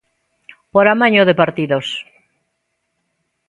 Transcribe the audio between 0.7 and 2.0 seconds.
Por amaño de partidos.